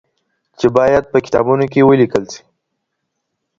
چې 0.59 0.67
باید 0.77 1.03
په 1.11 1.17
کتابونو 1.25 1.65
کې 1.71 1.87
ولیکل 1.89 2.23
شي. 2.33 2.41